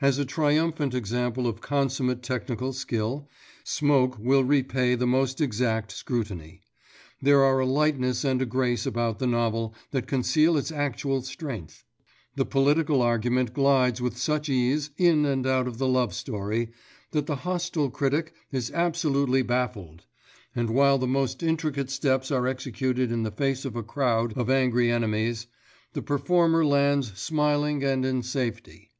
[0.00, 3.28] As a triumphant example of consummate technical skill,
[3.62, 6.62] Smoke will repay the most exact scrutiny.
[7.20, 11.84] There are a lightness and a grace about the novel that conceal its actual strength.
[12.34, 16.70] The political argument glides with such ease in and out of the love story,
[17.12, 20.06] that the hostile critic is absolutely baffled;
[20.56, 24.50] and while the most intricate steps are executed in the face of a crowd of
[24.50, 25.46] angry enemies,
[25.92, 28.90] the performer lands smiling and in safety.